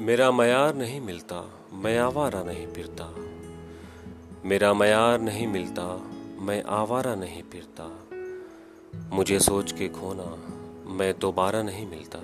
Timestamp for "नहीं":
0.74-1.00, 2.42-2.66, 5.20-5.46, 7.14-7.42, 11.62-11.86